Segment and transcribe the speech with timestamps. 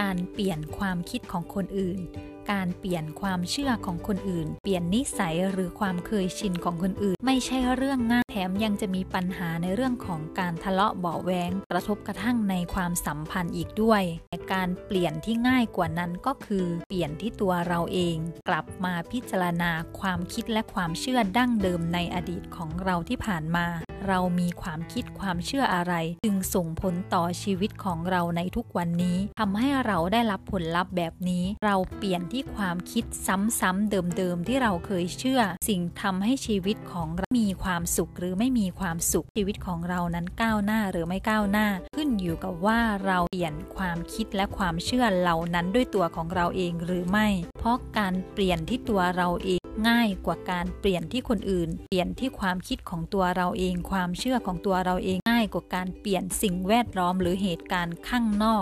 [0.00, 2.00] การเปลี่ยนความคิดของคนอื่น
[2.52, 14.02] การเปลี่ยนความเชื่อของคนอื่น เปลี่ยนนิสัยหรือความเคยชินของคนอื่น ไม่ใช่เรื่องง่ายแถมยังจะมีปัญหาในเรื่องของการทะเลาะเบาแวงกระทบกระทั่งในความสัมพันธ์อีกด้วย
[14.52, 18.16] การเปลี่ยนที่ง่ายกว่านั้นก็คือเปลี่ยนที่ตัวเราเอง
[18.48, 23.66] กลับมาพิจารณาความคิดและความเชื่อดั้งเดิมในอดีตของเราที่ผ่านมา
[24.08, 25.94] เรามีความคิดความเชื่ออะไร
[26.24, 41.66] จึงส่งผลต่อชีวิตของเราในทุกวันนี้ทำให้เราได้รับผลลัพธ์แบบนี้ เราเปลี่ยนที่ความคิดซ้ำๆเดิมๆที่เราเคยเชื่อ สิ่งทำให้ชีวิตของเรามีความสุขหรือไม่มีความสุขชีวิตของเรานั้นก้าวหน้าหรือไม่ก้าวหน้า
[42.02, 47.28] ขึ้นอยู่กับว่าเราเปลี่ยนความคิดและความเชื่อเหล่านั้นด้วยตัวของเราเองหรือไม่
[47.58, 58.58] เพราะการเปลี่ยนที่ตัวเราเองง่ายกว่าการเปลี่ยนที่คนอื่น เปลี่ยนที่ความคิดของตัวเราเอง ความเชื่อของตัวเราเองง่ายกว่าการเปลี่ยนสิ่งแวดล้อมหรือเหตุการณ์ข้างนอก